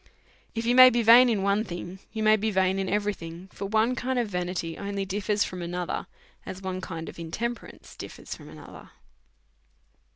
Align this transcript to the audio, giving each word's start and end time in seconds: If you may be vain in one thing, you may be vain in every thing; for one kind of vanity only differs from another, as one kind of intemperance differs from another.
If 0.55 0.65
you 0.65 0.73
may 0.73 0.89
be 0.89 1.03
vain 1.03 1.29
in 1.29 1.43
one 1.43 1.63
thing, 1.63 1.99
you 2.11 2.23
may 2.23 2.35
be 2.35 2.49
vain 2.49 2.79
in 2.79 2.89
every 2.89 3.13
thing; 3.13 3.49
for 3.53 3.67
one 3.67 3.93
kind 3.93 4.17
of 4.17 4.27
vanity 4.29 4.75
only 4.75 5.05
differs 5.05 5.43
from 5.43 5.61
another, 5.61 6.07
as 6.43 6.59
one 6.59 6.81
kind 6.81 7.07
of 7.07 7.19
intemperance 7.19 7.95
differs 7.95 8.33
from 8.33 8.49
another. 8.49 8.89